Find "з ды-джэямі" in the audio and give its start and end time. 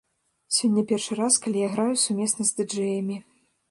2.53-3.25